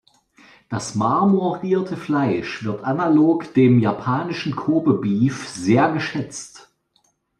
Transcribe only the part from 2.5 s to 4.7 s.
wird analog dem japanischen